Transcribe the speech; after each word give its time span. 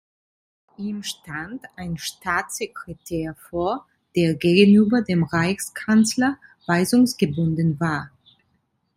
Ihm 0.79 1.03
stand 1.03 1.61
ein 1.75 1.95
Staatssekretär 1.95 3.35
vor, 3.35 3.85
der 4.15 4.33
gegenüber 4.33 5.03
dem 5.03 5.21
Reichskanzler 5.21 6.39
weisungsgebunden 6.65 7.79
war. 7.79 8.09